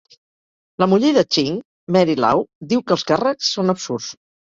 La 0.83 0.85
muller 0.93 1.09
de 1.17 1.23
Ching, 1.35 1.59
Mary 1.97 2.15
Lau, 2.25 2.41
diu 2.71 2.81
que 2.87 2.97
els 2.97 3.05
càrrecs 3.13 3.53
són 3.59 3.75
absurds. 3.75 4.09